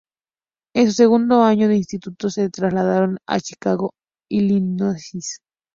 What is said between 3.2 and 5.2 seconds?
a Chicago, Illinois.